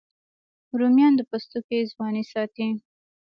رومیان 0.79 1.13
د 1.15 1.21
پوستکي 1.29 1.79
ځواني 1.91 2.23
ساتي 2.31 2.67